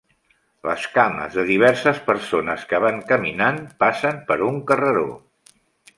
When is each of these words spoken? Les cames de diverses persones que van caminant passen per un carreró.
Les 0.67 0.85
cames 0.95 1.35
de 1.39 1.43
diverses 1.49 2.01
persones 2.09 2.65
que 2.71 2.79
van 2.85 2.99
caminant 3.13 3.63
passen 3.85 4.19
per 4.33 4.39
un 4.51 4.59
carreró. 4.73 5.09